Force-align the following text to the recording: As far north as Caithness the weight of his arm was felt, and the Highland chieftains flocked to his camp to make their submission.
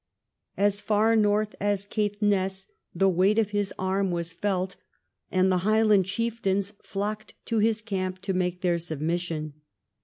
As 0.57 0.79
far 0.79 1.15
north 1.15 1.53
as 1.59 1.85
Caithness 1.85 2.65
the 2.95 3.07
weight 3.07 3.37
of 3.37 3.51
his 3.51 3.71
arm 3.77 4.09
was 4.09 4.33
felt, 4.33 4.75
and 5.31 5.51
the 5.51 5.59
Highland 5.59 6.07
chieftains 6.07 6.73
flocked 6.81 7.35
to 7.45 7.59
his 7.59 7.83
camp 7.83 8.19
to 8.23 8.33
make 8.33 8.61
their 8.61 8.79
submission. 8.79 9.61